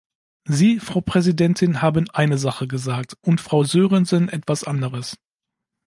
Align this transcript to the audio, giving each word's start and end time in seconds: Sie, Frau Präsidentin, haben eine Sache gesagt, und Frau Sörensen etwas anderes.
Sie, 0.47 0.79
Frau 0.79 0.99
Präsidentin, 1.01 1.83
haben 1.83 2.09
eine 2.09 2.39
Sache 2.39 2.67
gesagt, 2.67 3.17
und 3.21 3.39
Frau 3.39 3.63
Sörensen 3.63 4.29
etwas 4.29 4.63
anderes. 4.63 5.19